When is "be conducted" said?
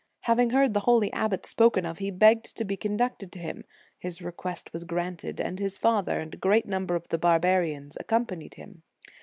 2.65-3.31